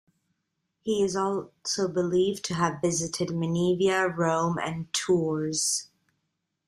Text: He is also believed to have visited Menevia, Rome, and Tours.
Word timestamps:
He 0.81 1.03
is 1.03 1.15
also 1.15 1.87
believed 1.87 2.43
to 2.45 2.55
have 2.55 2.81
visited 2.81 3.27
Menevia, 3.29 4.07
Rome, 4.17 4.57
and 4.57 4.91
Tours. 4.93 5.89